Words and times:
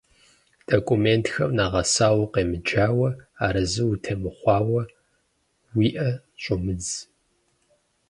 Документхэм 0.67 1.51
нэгъэсауэ 1.57 2.21
укъемыджауэ, 2.25 3.09
арэзы 3.45 3.83
утемыхъуауэ, 3.91 4.81
уи 5.75 5.87
ӏэ 5.95 6.09
щӏумыдз. 6.41 6.89